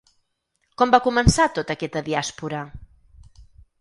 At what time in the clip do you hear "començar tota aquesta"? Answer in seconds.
1.09-2.03